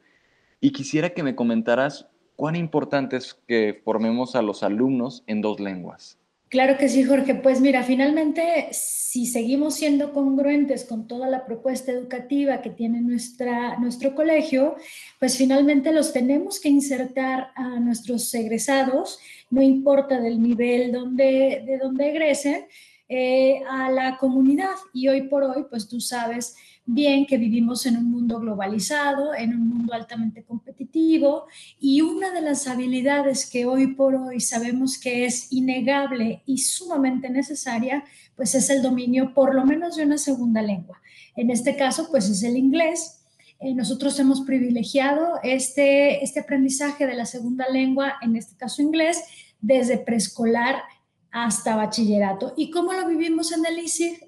Y 0.59 0.71
quisiera 0.71 1.11
que 1.11 1.23
me 1.23 1.35
comentaras 1.35 2.09
cuán 2.37 2.55
importante 2.55 3.17
es 3.17 3.33
que 3.47 3.81
formemos 3.83 4.37
a 4.37 4.41
los 4.41 4.63
alumnos 4.63 5.23
en 5.27 5.41
dos 5.41 5.59
lenguas. 5.59 6.17
Claro 6.49 6.77
que 6.77 6.87
sí, 6.87 7.03
Jorge. 7.03 7.35
Pues 7.35 7.59
mira, 7.59 7.83
finalmente, 7.83 8.69
si 8.71 9.25
seguimos 9.25 9.75
siendo 9.75 10.13
congruentes 10.13 10.85
con 10.85 11.05
toda 11.05 11.27
la 11.27 11.45
propuesta 11.45 11.91
educativa 11.91 12.61
que 12.61 12.69
tiene 12.69 13.01
nuestra, 13.01 13.77
nuestro 13.79 14.15
colegio, 14.15 14.77
pues 15.19 15.35
finalmente 15.37 15.91
los 15.91 16.13
tenemos 16.13 16.61
que 16.61 16.69
insertar 16.69 17.51
a 17.55 17.81
nuestros 17.81 18.33
egresados, 18.33 19.19
no 19.49 19.61
importa 19.61 20.21
del 20.21 20.41
nivel 20.41 20.93
donde, 20.93 21.63
de 21.65 21.79
donde 21.79 22.11
egresen, 22.11 22.65
eh, 23.09 23.61
a 23.69 23.89
la 23.89 24.17
comunidad. 24.17 24.75
Y 24.93 25.07
hoy 25.07 25.23
por 25.23 25.43
hoy, 25.43 25.65
pues 25.69 25.87
tú 25.87 26.01
sabes 26.01 26.55
bien 26.85 27.25
que 27.25 27.37
vivimos 27.37 27.85
en 27.85 27.97
un 27.97 28.09
mundo 28.09 28.39
globalizado, 28.39 29.35
en 29.35 29.53
un 29.53 29.67
mundo 29.67 29.93
altamente 29.93 30.43
competitivo 30.43 31.45
y 31.79 31.99
una 32.01 32.31
de 32.31 32.41
las 32.41 32.65
habilidades 32.65 33.49
que 33.49 33.65
hoy 33.65 33.87
por 33.87 34.15
hoy 34.15 34.39
sabemos 34.39 34.97
que 34.97 35.25
es 35.25 35.51
innegable 35.51 36.43
y 36.45 36.59
sumamente 36.59 37.29
necesaria, 37.29 38.05
pues 38.37 38.55
es 38.55 38.69
el 38.69 38.81
dominio 38.81 39.33
por 39.33 39.53
lo 39.53 39.65
menos 39.65 39.97
de 39.97 40.05
una 40.05 40.17
segunda 40.17 40.61
lengua. 40.61 41.01
En 41.35 41.51
este 41.51 41.75
caso, 41.75 42.07
pues 42.09 42.29
es 42.29 42.41
el 42.43 42.55
inglés. 42.55 43.21
Eh, 43.59 43.73
nosotros 43.73 44.17
hemos 44.19 44.41
privilegiado 44.41 45.39
este, 45.43 46.23
este 46.23 46.39
aprendizaje 46.39 47.05
de 47.05 47.15
la 47.15 47.25
segunda 47.25 47.67
lengua, 47.69 48.13
en 48.21 48.37
este 48.37 48.55
caso 48.55 48.81
inglés, 48.81 49.23
desde 49.59 49.97
preescolar 49.97 50.83
hasta 51.31 51.75
bachillerato. 51.75 52.53
¿Y 52.57 52.71
cómo 52.71 52.93
lo 52.93 53.07
vivimos 53.07 53.51
en 53.51 53.65
el? 53.65 53.77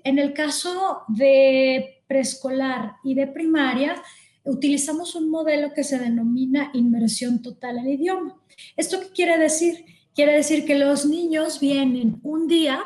En 0.03 0.19
el 0.19 0.33
caso 0.33 1.03
de 1.07 2.03
preescolar 2.07 2.95
y 3.03 3.13
de 3.13 3.27
primaria, 3.27 4.01
utilizamos 4.43 5.15
un 5.15 5.29
modelo 5.29 5.73
que 5.73 5.83
se 5.83 5.99
denomina 5.99 6.71
inmersión 6.73 7.41
total 7.41 7.79
al 7.79 7.87
idioma. 7.87 8.35
¿Esto 8.75 8.99
qué 8.99 9.09
quiere 9.09 9.37
decir? 9.37 9.85
Quiere 10.15 10.33
decir 10.33 10.65
que 10.65 10.75
los 10.75 11.05
niños 11.05 11.59
vienen 11.59 12.19
un 12.23 12.47
día 12.47 12.81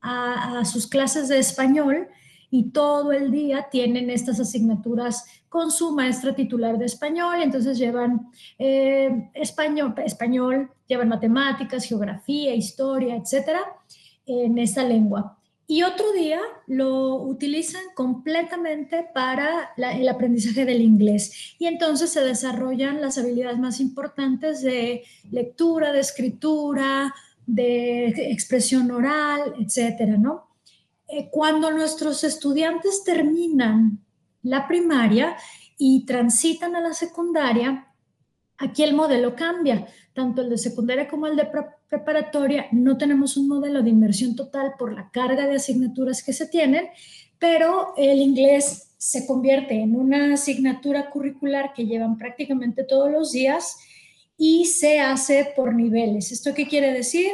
a, 0.00 0.64
sus 0.64 0.86
clases 0.86 1.28
de 1.28 1.38
español 1.38 2.08
y 2.50 2.70
todo 2.70 3.12
el 3.12 3.30
día 3.30 3.68
tienen 3.70 4.10
estas 4.10 4.40
asignaturas 4.40 5.24
con 5.48 5.70
su 5.70 5.92
maestra 5.94 6.34
titular 6.34 6.78
de 6.78 6.86
español, 6.86 7.42
entonces 7.42 7.78
llevan 7.78 8.30
eh, 8.58 9.30
español, 9.34 9.94
español, 10.04 10.70
llevan 10.86 11.08
matemáticas, 11.08 11.84
geografía, 11.84 12.54
historia, 12.54 13.16
etcétera, 13.16 13.60
en 14.26 14.58
esa 14.58 14.84
lengua 14.84 15.38
y 15.70 15.82
otro 15.82 16.12
día 16.12 16.40
lo 16.66 17.16
utilizan 17.16 17.82
completamente 17.94 19.06
para 19.12 19.74
el 19.76 20.08
aprendizaje 20.08 20.64
del 20.64 20.80
inglés. 20.80 21.54
Y 21.58 21.66
entonces 21.66 22.10
se 22.10 22.22
desarrollan 22.22 23.02
las 23.02 23.18
habilidades 23.18 23.58
más 23.58 23.78
importantes 23.78 24.62
de 24.62 25.04
lectura, 25.30 25.92
de 25.92 26.00
escritura, 26.00 27.14
de 27.46 28.06
expresión 28.32 28.90
oral, 28.90 29.56
etcétera, 29.60 30.16
¿no? 30.16 30.48
Eh, 31.08 31.28
cuando 31.30 31.70
nuestros 31.70 32.22
estudiantes 32.22 33.02
terminan 33.02 34.04
la 34.42 34.68
primaria 34.68 35.36
y 35.78 36.04
transitan 36.04 36.76
a 36.76 36.80
la 36.80 36.92
secundaria, 36.92 37.92
aquí 38.58 38.82
el 38.82 38.94
modelo 38.94 39.34
cambia 39.34 39.86
tanto 40.12 40.42
el 40.42 40.50
de 40.50 40.58
secundaria 40.58 41.08
como 41.08 41.28
el 41.28 41.36
de 41.36 41.48
preparatoria, 41.88 42.66
no 42.72 42.98
tenemos 42.98 43.36
un 43.36 43.46
modelo 43.46 43.82
de 43.82 43.90
inmersión 43.90 44.34
total 44.34 44.72
por 44.76 44.92
la 44.92 45.10
carga 45.10 45.46
de 45.46 45.54
asignaturas 45.54 46.24
que 46.24 46.32
se 46.32 46.48
tienen, 46.48 46.88
pero 47.38 47.94
el 47.96 48.18
inglés 48.18 48.94
se 48.98 49.26
convierte 49.26 49.80
en 49.80 49.94
una 49.94 50.34
asignatura 50.34 51.08
curricular 51.08 51.72
que 51.72 51.86
llevan 51.86 52.18
prácticamente 52.18 52.82
todos 52.82 53.12
los 53.12 53.30
días 53.30 53.76
y 54.36 54.64
se 54.64 54.98
hace 54.98 55.52
por 55.54 55.72
niveles. 55.72 56.32
¿Esto 56.32 56.52
qué 56.52 56.66
quiere 56.66 56.92
decir? 56.92 57.30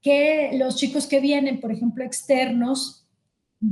Que 0.00 0.52
los 0.54 0.76
chicos 0.76 1.08
que 1.08 1.18
vienen, 1.18 1.60
por 1.60 1.72
ejemplo, 1.72 2.04
externos 2.04 3.07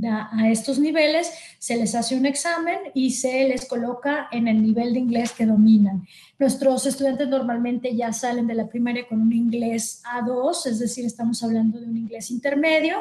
a 0.05 0.51
estos 0.51 0.81
niveles, 0.81 1.31
se 1.59 1.77
les 1.77 1.95
hace 1.95 2.17
un 2.17 2.27
examen 2.27 2.79
y 2.93 3.13
se 3.13 3.47
les 3.49 3.67
coloca 3.67 4.29
en 4.33 4.49
el 4.49 4.61
nivel 4.61 4.93
de 4.93 4.99
inglés 4.99 5.33
que 5.33 5.47
dominan. 5.47 6.07
Nuestros 6.39 6.87
estudiantes 6.87 7.29
normalmente 7.29 7.95
ya 7.95 8.13
salen 8.13 8.49
de 8.49 8.55
la 8.55 8.69
primaria 8.69 9.07
con 9.07 9.21
un 9.21 9.33
inglés 9.33 10.03
A2, 10.05 10.67
es 10.67 10.81
decir, 10.81 11.07
estamos 11.07 11.43
hablando 11.45 11.79
de 11.79 11.87
un 11.87 11.97
inglés 11.97 12.31
intermedio 12.33 12.99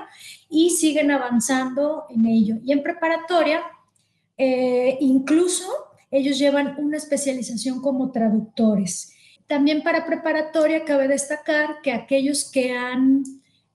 y 0.47 0.69
siguen 0.69 1.09
avanzando 1.09 2.05
en 2.09 2.27
ello. 2.27 2.57
Y 2.63 2.71
en 2.71 2.83
preparatoria, 2.83 3.63
eh, 4.37 4.97
incluso 5.01 5.65
ellos 6.11 6.37
llevan 6.37 6.75
una 6.77 6.97
especialización 6.97 7.81
como 7.81 8.11
traductores. 8.11 9.11
También 9.47 9.81
para 9.81 10.05
preparatoria 10.05 10.85
cabe 10.85 11.07
destacar 11.07 11.81
que 11.81 11.91
aquellos 11.91 12.49
que 12.49 12.77
han 12.77 13.23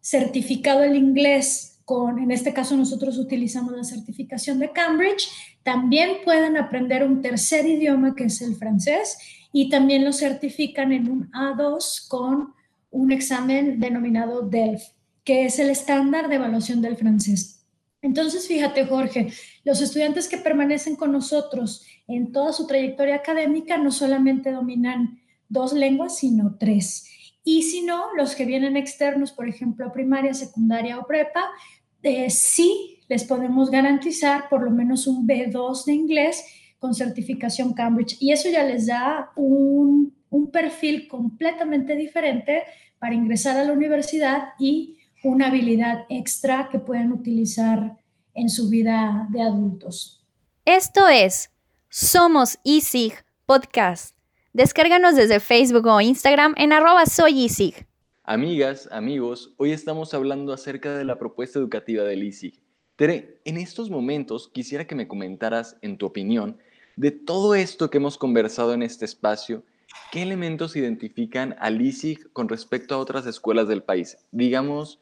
certificado 0.01 0.85
el 0.85 0.97
inglés 0.97 1.70
en 2.19 2.31
este 2.31 2.53
caso 2.53 2.77
nosotros 2.77 3.19
utilizamos 3.19 3.73
la 3.73 3.85
certificación 3.85 4.59
de 4.59 4.71
Cambridge, 4.71 5.29
también 5.63 6.19
pueden 6.25 6.57
aprender 6.57 7.05
un 7.05 7.21
tercer 7.21 7.67
idioma 7.67 8.15
que 8.15 8.25
es 8.25 8.41
el 8.43 8.55
francés 8.55 9.19
y 9.53 9.69
también 9.69 10.05
lo 10.05 10.13
certifican 10.13 10.93
en 10.93 11.11
un 11.11 11.31
A2 11.33 12.09
con 12.09 12.55
un 12.91 13.13
examen 13.13 13.81
denominado 13.81 14.43
DELF, 14.43 14.83
que 15.25 15.45
es 15.45 15.59
el 15.59 15.71
estándar 15.71 16.29
de 16.29 16.37
evaluación 16.37 16.81
del 16.81 16.97
francés. 16.97 17.65
Entonces, 18.03 18.47
fíjate, 18.47 18.87
Jorge, 18.87 19.33
los 19.65 19.81
estudiantes 19.83 20.29
que 20.29 20.39
permanecen 20.39 20.97
con 20.97 21.13
nosotros 21.13 21.85
en 22.07 22.33
toda 22.33 22.53
su 22.53 22.67
trayectoria 22.67 23.17
académica 23.17 23.77
no 23.77 23.91
solamente 23.91 24.53
dominan 24.53 25.21
dos 25.49 25.73
lenguas, 25.73 26.19
sino 26.19 26.57
tres. 26.59 27.07
Y 27.45 27.63
si 27.63 27.83
no, 27.83 28.15
los 28.17 28.35
que 28.35 28.45
vienen 28.45 28.77
externos, 28.77 29.33
por 29.33 29.49
ejemplo, 29.49 29.87
a 29.87 29.93
primaria, 29.93 30.35
secundaria 30.35 30.99
o 30.99 31.07
prepa, 31.07 31.43
eh, 32.03 32.31
sí 32.31 33.01
les 33.09 33.25
podemos 33.25 33.71
garantizar 33.71 34.49
por 34.49 34.63
lo 34.63 34.71
menos 34.71 35.07
un 35.07 35.27
B2 35.27 35.85
de 35.85 35.93
inglés 35.93 36.45
con 36.79 36.95
certificación 36.95 37.75
Cambridge. 37.75 38.17
Y 38.21 38.33
eso 38.33 38.49
ya 38.49 38.65
les 38.65 38.87
da 38.87 39.33
un, 39.37 40.15
un 40.31 40.51
perfil 40.51 41.09
completamente 41.09 41.97
diferente 41.97 42.63
para 42.99 43.15
ingresar 43.15 43.57
a 43.57 43.65
la 43.65 43.73
universidad 43.73 44.51
y 44.59 44.99
una 45.25 45.49
habilidad 45.49 46.07
extra 46.09 46.69
que 46.71 46.79
pueden 46.79 47.13
utilizar 47.13 47.97
en 48.35 48.49
su 48.49 48.69
vida 48.69 49.27
de 49.31 49.43
adultos. 49.43 50.25
Esto 50.65 51.09
es 51.09 51.51
Somos 51.89 52.59
ISIG 52.63 53.15
Podcast. 53.45 54.17
Descárganos 54.53 55.17
desde 55.17 55.41
Facebook 55.41 55.87
o 55.87 56.01
Instagram 56.01 56.55
en 56.57 56.73
arroba 56.73 57.07
soy. 57.07 57.49
Amigas, 58.33 58.89
amigos, 58.93 59.55
hoy 59.57 59.73
estamos 59.73 60.15
hablando 60.15 60.53
acerca 60.53 60.97
de 60.97 61.05
la 61.05 61.19
propuesta 61.19 61.59
educativa 61.59 62.05
del 62.05 62.23
ISIG. 62.23 62.63
Tere, 62.95 63.41
en 63.45 63.57
estos 63.57 63.91
momentos 63.91 64.47
quisiera 64.47 64.87
que 64.87 64.95
me 64.95 65.09
comentaras, 65.09 65.77
en 65.83 65.99
tu 65.99 66.07
opinión, 66.07 66.57
de 66.95 67.11
todo 67.11 67.57
esto 67.57 67.91
que 67.91 67.99
hemos 67.99 68.19
conversado 68.19 68.73
en 68.73 68.85
este 68.85 69.05
espacio, 69.05 69.65
¿qué 70.13 70.23
elementos 70.23 70.77
identifican 70.77 71.57
al 71.59 71.83
ISIG 71.83 72.33
con 72.33 72.49
respecto 72.49 72.95
a 72.95 72.99
otras 72.99 73.27
escuelas 73.27 73.67
del 73.67 73.83
país? 73.83 74.17
Digamos, 74.31 75.01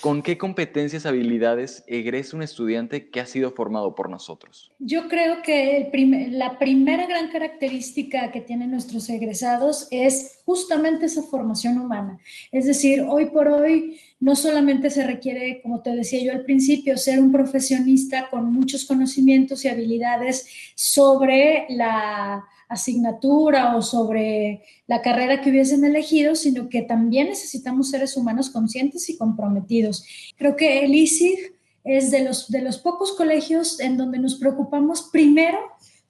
¿Con 0.00 0.22
qué 0.22 0.38
competencias, 0.38 1.04
habilidades 1.04 1.84
egresa 1.86 2.36
un 2.36 2.42
estudiante 2.42 3.10
que 3.10 3.20
ha 3.20 3.26
sido 3.26 3.50
formado 3.50 3.94
por 3.94 4.08
nosotros? 4.08 4.72
Yo 4.78 5.08
creo 5.08 5.42
que 5.42 5.90
la 6.30 6.58
primera 6.58 7.06
gran 7.06 7.30
característica 7.30 8.30
que 8.30 8.40
tienen 8.40 8.70
nuestros 8.70 9.10
egresados 9.10 9.88
es 9.90 10.40
justamente 10.46 11.06
esa 11.06 11.22
formación 11.22 11.78
humana. 11.78 12.18
Es 12.50 12.64
decir, 12.66 13.04
hoy 13.06 13.26
por 13.26 13.48
hoy 13.48 14.00
no 14.20 14.36
solamente 14.36 14.90
se 14.90 15.06
requiere, 15.06 15.60
como 15.62 15.82
te 15.82 15.94
decía 15.94 16.22
yo 16.22 16.32
al 16.32 16.44
principio, 16.44 16.96
ser 16.96 17.18
un 17.20 17.32
profesionista 17.32 18.28
con 18.30 18.52
muchos 18.52 18.86
conocimientos 18.86 19.64
y 19.64 19.68
habilidades 19.68 20.46
sobre 20.74 21.66
la 21.68 22.44
asignatura 22.70 23.76
o 23.76 23.82
sobre 23.82 24.62
la 24.86 25.02
carrera 25.02 25.40
que 25.42 25.50
hubiesen 25.50 25.84
elegido, 25.84 26.36
sino 26.36 26.68
que 26.68 26.82
también 26.82 27.28
necesitamos 27.28 27.90
seres 27.90 28.16
humanos 28.16 28.48
conscientes 28.48 29.10
y 29.10 29.18
comprometidos. 29.18 30.06
Creo 30.36 30.56
que 30.56 30.84
el 30.84 30.94
ISIG 30.94 31.52
es 31.84 32.10
de 32.10 32.24
los, 32.24 32.48
de 32.48 32.62
los 32.62 32.78
pocos 32.78 33.12
colegios 33.12 33.80
en 33.80 33.96
donde 33.96 34.18
nos 34.18 34.36
preocupamos 34.36 35.08
primero 35.10 35.58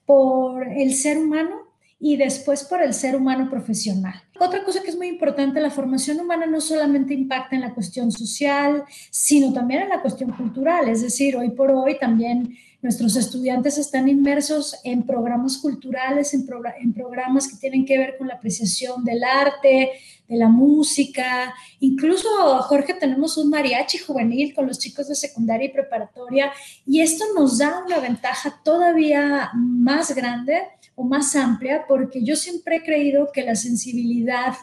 por 0.05 0.67
el 0.67 0.93
ser 0.93 1.17
humano 1.17 1.71
y 1.99 2.17
después 2.17 2.63
por 2.63 2.81
el 2.81 2.93
ser 2.93 3.15
humano 3.15 3.49
profesional. 3.49 4.13
Otra 4.39 4.63
cosa 4.63 4.81
que 4.81 4.89
es 4.89 4.97
muy 4.97 5.07
importante, 5.07 5.59
la 5.59 5.69
formación 5.69 6.19
humana 6.19 6.45
no 6.45 6.61
solamente 6.61 7.13
impacta 7.13 7.55
en 7.55 7.61
la 7.61 7.73
cuestión 7.73 8.11
social, 8.11 8.83
sino 9.09 9.51
también 9.51 9.83
en 9.83 9.89
la 9.89 10.01
cuestión 10.01 10.31
cultural. 10.31 10.89
Es 10.89 11.01
decir, 11.01 11.35
hoy 11.35 11.51
por 11.51 11.71
hoy 11.71 11.97
también 11.99 12.55
nuestros 12.81 13.15
estudiantes 13.15 13.77
están 13.77 14.09
inmersos 14.09 14.75
en 14.83 15.03
programas 15.03 15.57
culturales, 15.57 16.33
en, 16.33 16.45
programas 16.93 17.47
que 17.47 17.57
tienen 17.57 17.85
que 17.85 17.97
ver 17.97 18.17
con 18.17 18.27
la 18.27 18.35
apreciación 18.35 19.03
del 19.03 19.23
arte, 19.23 19.91
de 20.27 20.35
la 20.35 20.49
música. 20.49 21.53
Incluso, 21.79 22.27
Jorge, 22.63 22.95
tenemos 22.95 23.37
un 23.37 23.49
mariachi 23.49 23.99
juvenil 23.99 24.53
con 24.55 24.65
los 24.65 24.79
chicos 24.79 25.07
de 25.07 25.15
secundaria 25.15 25.67
y 25.67 25.73
preparatoria 25.73 26.51
y 26.85 27.01
esto 27.01 27.25
nos 27.35 27.59
da 27.59 27.83
una 27.85 27.99
ventaja 27.99 28.59
todavía 28.63 29.51
más 29.53 30.15
grande 30.15 30.59
o 30.95 31.03
más 31.03 31.35
amplia 31.35 31.85
porque 31.87 32.23
yo 32.23 32.35
siempre 32.35 32.77
he 32.77 32.83
creído 32.83 33.29
que 33.31 33.43
la 33.43 33.55
sensibilidad 33.55 34.55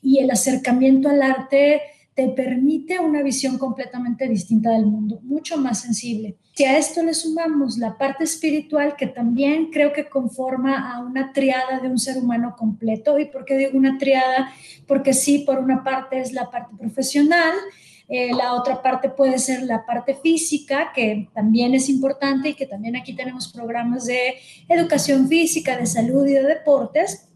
y 0.00 0.18
el 0.20 0.30
acercamiento 0.30 1.08
al 1.08 1.22
arte 1.22 1.82
te 2.14 2.28
permite 2.28 2.98
una 2.98 3.22
visión 3.22 3.58
completamente 3.58 4.26
distinta 4.26 4.70
del 4.70 4.86
mundo, 4.86 5.20
mucho 5.22 5.58
más 5.58 5.82
sensible. 5.82 6.38
Si 6.56 6.64
a 6.64 6.78
esto 6.78 7.02
le 7.02 7.12
sumamos 7.12 7.76
la 7.76 7.98
parte 7.98 8.24
espiritual, 8.24 8.96
que 8.96 9.06
también 9.06 9.66
creo 9.70 9.92
que 9.92 10.08
conforma 10.08 10.90
a 10.90 11.00
una 11.00 11.30
triada 11.34 11.80
de 11.80 11.88
un 11.88 11.98
ser 11.98 12.16
humano 12.16 12.56
completo, 12.56 13.18
¿y 13.18 13.26
por 13.26 13.44
qué 13.44 13.58
digo 13.58 13.72
una 13.76 13.98
triada? 13.98 14.50
Porque 14.86 15.12
sí, 15.12 15.40
por 15.40 15.58
una 15.58 15.84
parte 15.84 16.18
es 16.18 16.32
la 16.32 16.50
parte 16.50 16.74
profesional, 16.78 17.52
eh, 18.08 18.32
la 18.32 18.54
otra 18.54 18.80
parte 18.80 19.10
puede 19.10 19.38
ser 19.38 19.64
la 19.64 19.84
parte 19.84 20.14
física, 20.14 20.92
que 20.94 21.28
también 21.34 21.74
es 21.74 21.90
importante 21.90 22.48
y 22.48 22.54
que 22.54 22.64
también 22.64 22.96
aquí 22.96 23.14
tenemos 23.14 23.52
programas 23.52 24.06
de 24.06 24.36
educación 24.66 25.28
física, 25.28 25.76
de 25.76 25.84
salud 25.84 26.26
y 26.26 26.32
de 26.32 26.42
deportes, 26.42 27.28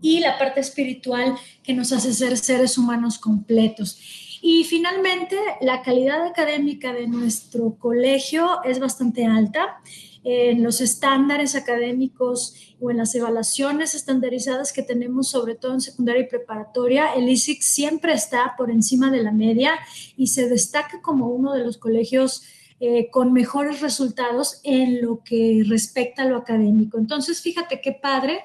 y 0.00 0.20
la 0.20 0.38
parte 0.38 0.60
espiritual 0.60 1.34
que 1.62 1.74
nos 1.74 1.92
hace 1.92 2.14
ser 2.14 2.38
seres 2.38 2.78
humanos 2.78 3.18
completos. 3.18 4.33
Y 4.46 4.64
finalmente, 4.64 5.38
la 5.62 5.80
calidad 5.80 6.26
académica 6.26 6.92
de 6.92 7.06
nuestro 7.06 7.78
colegio 7.78 8.62
es 8.62 8.78
bastante 8.78 9.24
alta. 9.24 9.80
En 10.22 10.62
los 10.62 10.82
estándares 10.82 11.54
académicos 11.54 12.54
o 12.78 12.90
en 12.90 12.98
las 12.98 13.14
evaluaciones 13.14 13.94
estandarizadas 13.94 14.74
que 14.74 14.82
tenemos, 14.82 15.30
sobre 15.30 15.54
todo 15.54 15.72
en 15.72 15.80
secundaria 15.80 16.24
y 16.24 16.28
preparatoria, 16.28 17.14
el 17.14 17.26
ISIC 17.26 17.62
siempre 17.62 18.12
está 18.12 18.54
por 18.58 18.70
encima 18.70 19.10
de 19.10 19.22
la 19.22 19.32
media 19.32 19.78
y 20.14 20.26
se 20.26 20.46
destaca 20.46 21.00
como 21.00 21.28
uno 21.28 21.54
de 21.54 21.64
los 21.64 21.78
colegios 21.78 22.42
eh, 22.80 23.08
con 23.10 23.32
mejores 23.32 23.80
resultados 23.80 24.60
en 24.62 25.00
lo 25.00 25.24
que 25.24 25.62
respecta 25.66 26.24
a 26.24 26.26
lo 26.26 26.36
académico. 26.36 26.98
Entonces, 26.98 27.40
fíjate 27.40 27.80
qué 27.80 27.92
padre 27.92 28.42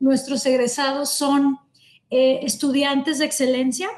nuestros 0.00 0.46
egresados 0.46 1.10
son 1.10 1.58
eh, 2.08 2.40
estudiantes 2.42 3.18
de 3.18 3.26
excelencia 3.26 3.90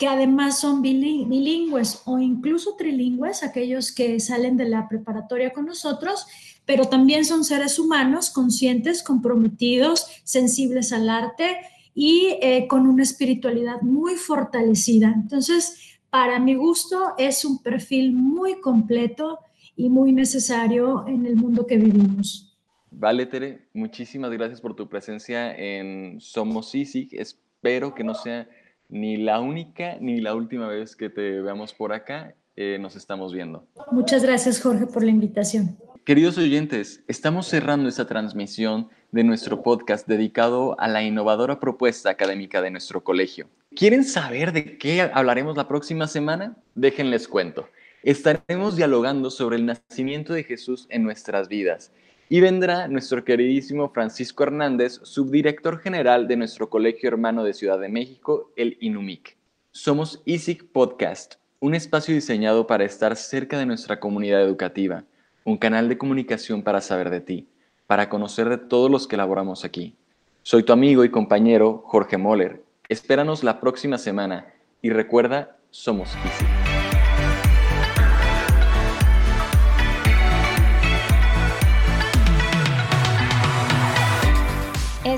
que 0.00 0.08
además 0.08 0.58
son 0.58 0.80
bilingües 0.80 2.00
o 2.06 2.18
incluso 2.18 2.74
trilingües, 2.74 3.42
aquellos 3.42 3.92
que 3.92 4.18
salen 4.18 4.56
de 4.56 4.66
la 4.66 4.88
preparatoria 4.88 5.52
con 5.52 5.66
nosotros, 5.66 6.26
pero 6.64 6.86
también 6.86 7.26
son 7.26 7.44
seres 7.44 7.78
humanos 7.78 8.30
conscientes, 8.30 9.02
comprometidos, 9.02 10.06
sensibles 10.24 10.94
al 10.94 11.10
arte 11.10 11.58
y 11.94 12.38
eh, 12.40 12.66
con 12.66 12.86
una 12.86 13.02
espiritualidad 13.02 13.82
muy 13.82 14.14
fortalecida. 14.14 15.12
Entonces, 15.14 15.98
para 16.08 16.38
mi 16.38 16.54
gusto, 16.54 17.12
es 17.18 17.44
un 17.44 17.62
perfil 17.62 18.14
muy 18.14 18.58
completo 18.62 19.40
y 19.76 19.90
muy 19.90 20.12
necesario 20.12 21.06
en 21.08 21.26
el 21.26 21.36
mundo 21.36 21.66
que 21.66 21.76
vivimos. 21.76 22.56
Vale, 22.90 23.26
Tere, 23.26 23.68
muchísimas 23.74 24.30
gracias 24.30 24.62
por 24.62 24.74
tu 24.74 24.88
presencia 24.88 25.54
en 25.54 26.18
Somos 26.22 26.74
ISIC. 26.74 27.12
Espero 27.12 27.94
que 27.94 28.02
no 28.02 28.14
sea 28.14 28.48
ni 28.90 29.16
la 29.16 29.40
única 29.40 29.96
ni 30.00 30.20
la 30.20 30.34
última 30.34 30.68
vez 30.68 30.96
que 30.96 31.08
te 31.10 31.40
veamos 31.40 31.74
por 31.74 31.92
acá. 31.92 32.34
Eh, 32.56 32.78
nos 32.80 32.96
estamos 32.96 33.32
viendo. 33.32 33.66
Muchas 33.90 34.22
gracias, 34.22 34.60
Jorge, 34.60 34.86
por 34.86 35.02
la 35.02 35.10
invitación. 35.10 35.78
Queridos 36.04 36.36
oyentes, 36.38 37.02
estamos 37.08 37.46
cerrando 37.46 37.88
esta 37.88 38.06
transmisión 38.06 38.88
de 39.12 39.24
nuestro 39.24 39.62
podcast 39.62 40.06
dedicado 40.06 40.78
a 40.80 40.88
la 40.88 41.02
innovadora 41.02 41.60
propuesta 41.60 42.10
académica 42.10 42.60
de 42.62 42.70
nuestro 42.70 43.02
colegio. 43.04 43.48
¿Quieren 43.74 44.04
saber 44.04 44.52
de 44.52 44.78
qué 44.78 45.02
hablaremos 45.02 45.56
la 45.56 45.68
próxima 45.68 46.06
semana? 46.06 46.56
Déjenles 46.74 47.28
cuento. 47.28 47.68
Estaremos 48.02 48.76
dialogando 48.76 49.30
sobre 49.30 49.56
el 49.56 49.66
nacimiento 49.66 50.32
de 50.32 50.44
Jesús 50.44 50.86
en 50.90 51.02
nuestras 51.02 51.48
vidas 51.48 51.92
Y 52.32 52.38
vendrá 52.38 52.86
nuestro 52.86 53.24
queridísimo 53.24 53.88
Francisco 53.88 54.44
Hernández, 54.44 55.00
subdirector 55.02 55.80
general 55.80 56.28
de 56.28 56.36
nuestro 56.36 56.70
colegio 56.70 57.08
hermano 57.08 57.42
de 57.42 57.54
Ciudad 57.54 57.80
de 57.80 57.88
México, 57.88 58.52
el 58.54 58.78
INUMIC. 58.80 59.36
Somos 59.72 60.22
ISIC 60.26 60.64
Podcast, 60.70 61.34
un 61.58 61.74
espacio 61.74 62.14
diseñado 62.14 62.68
para 62.68 62.84
estar 62.84 63.16
cerca 63.16 63.58
de 63.58 63.66
nuestra 63.66 63.98
comunidad 63.98 64.42
educativa, 64.42 65.02
un 65.42 65.58
canal 65.58 65.88
de 65.88 65.98
comunicación 65.98 66.62
para 66.62 66.80
saber 66.80 67.10
de 67.10 67.20
ti, 67.20 67.48
para 67.88 68.08
conocer 68.08 68.48
de 68.48 68.58
todos 68.58 68.92
los 68.92 69.08
que 69.08 69.16
elaboramos 69.16 69.64
aquí. 69.64 69.96
Soy 70.44 70.62
tu 70.62 70.72
amigo 70.72 71.04
y 71.04 71.10
compañero 71.10 71.82
Jorge 71.84 72.16
Moller. 72.16 72.62
Espéranos 72.88 73.42
la 73.42 73.58
próxima 73.58 73.98
semana 73.98 74.54
y 74.82 74.90
recuerda, 74.90 75.56
somos 75.70 76.10
ISIC. 76.10 76.69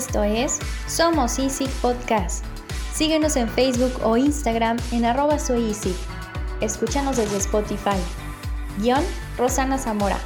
Esto 0.03 0.25
es 0.25 0.59
Somos 0.89 1.39
Easy 1.39 1.69
Podcast. 1.81 2.45
Síguenos 2.93 3.37
en 3.37 3.49
Facebook 3.49 4.01
o 4.03 4.17
Instagram 4.17 4.77
en 4.91 5.05
arroba 5.05 5.39
soy 5.39 5.69
Easy. 5.69 5.95
Escúchanos 6.61 7.19
desde 7.19 7.37
Spotify. 7.37 7.97
Guión 8.79 9.05
Rosana 9.39 9.79
Zamora. 9.79 10.19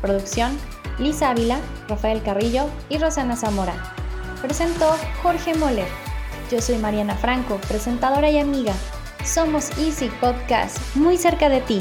Producción 0.00 0.58
Lisa 0.98 1.30
Ávila, 1.30 1.60
Rafael 1.88 2.24
Carrillo 2.24 2.64
y 2.88 2.98
Rosana 2.98 3.36
Zamora. 3.36 3.94
Presentó 4.42 4.96
Jorge 5.22 5.54
Moller. 5.54 5.88
Yo 6.50 6.60
soy 6.60 6.78
Mariana 6.78 7.14
Franco, 7.14 7.60
presentadora 7.68 8.30
y 8.30 8.38
amiga. 8.40 8.74
Somos 9.24 9.70
Easy 9.78 10.10
Podcast, 10.20 10.76
muy 10.96 11.16
cerca 11.16 11.48
de 11.48 11.60
ti. 11.60 11.80